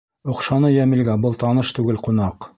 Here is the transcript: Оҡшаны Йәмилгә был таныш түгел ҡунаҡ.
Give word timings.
Оҡшаны 0.35 0.71
Йәмилгә 0.77 1.19
был 1.27 1.39
таныш 1.45 1.75
түгел 1.79 2.03
ҡунаҡ. 2.09 2.49